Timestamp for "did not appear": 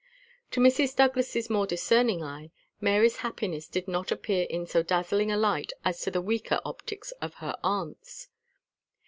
3.67-4.47